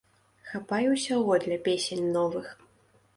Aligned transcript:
Хапае 0.51 0.87
ўсяго 0.93 1.37
для 1.43 1.57
песень 1.67 2.09
новых. 2.17 2.47